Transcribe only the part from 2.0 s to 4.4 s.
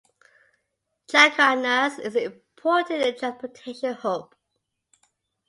an important transportation hub.